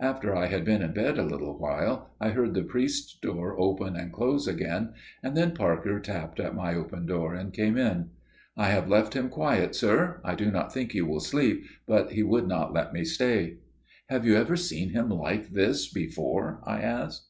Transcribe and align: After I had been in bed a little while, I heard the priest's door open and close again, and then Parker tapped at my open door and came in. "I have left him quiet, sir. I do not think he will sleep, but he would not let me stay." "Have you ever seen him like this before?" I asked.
After 0.00 0.36
I 0.36 0.48
had 0.48 0.66
been 0.66 0.82
in 0.82 0.92
bed 0.92 1.16
a 1.16 1.22
little 1.24 1.58
while, 1.58 2.10
I 2.20 2.28
heard 2.28 2.52
the 2.52 2.62
priest's 2.62 3.18
door 3.18 3.58
open 3.58 3.96
and 3.96 4.12
close 4.12 4.46
again, 4.46 4.92
and 5.22 5.34
then 5.34 5.54
Parker 5.54 5.98
tapped 5.98 6.38
at 6.38 6.54
my 6.54 6.74
open 6.74 7.06
door 7.06 7.32
and 7.32 7.54
came 7.54 7.78
in. 7.78 8.10
"I 8.54 8.66
have 8.66 8.90
left 8.90 9.14
him 9.14 9.30
quiet, 9.30 9.74
sir. 9.74 10.20
I 10.24 10.34
do 10.34 10.50
not 10.50 10.74
think 10.74 10.92
he 10.92 11.00
will 11.00 11.20
sleep, 11.20 11.64
but 11.86 12.12
he 12.12 12.22
would 12.22 12.46
not 12.46 12.74
let 12.74 12.92
me 12.92 13.02
stay." 13.06 13.60
"Have 14.10 14.26
you 14.26 14.36
ever 14.36 14.56
seen 14.56 14.90
him 14.90 15.08
like 15.08 15.48
this 15.48 15.90
before?" 15.90 16.60
I 16.64 16.82
asked. 16.82 17.28